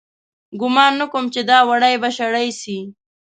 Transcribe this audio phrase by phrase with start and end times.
[0.59, 2.77] گومان نه کوم چې دا وړۍ به شړۍ سي